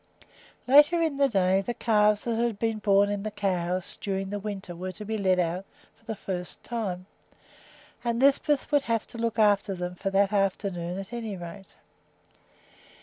Later 0.67 0.99
in 0.99 1.17
the 1.17 1.29
day 1.29 1.61
the 1.61 1.75
calves 1.75 2.23
that 2.23 2.35
had 2.35 2.57
been 2.57 2.79
born 2.79 3.07
in 3.07 3.21
the 3.21 3.29
cow 3.29 3.59
house 3.73 3.97
during 3.97 4.31
the 4.31 4.39
winter 4.39 4.75
were 4.75 4.91
to 4.91 5.05
be 5.05 5.15
let 5.15 5.37
out 5.37 5.63
for 5.95 6.03
the 6.05 6.15
first 6.15 6.63
time, 6.63 7.05
and 8.03 8.19
Lisbeth 8.19 8.71
would 8.71 8.81
have 8.89 9.05
to 9.05 9.19
look 9.19 9.37
after 9.37 9.75
them 9.75 9.93
for 9.93 10.09
that 10.09 10.33
afternoon 10.33 10.97
at 10.97 11.13
any 11.13 11.37
rate. 11.37 11.75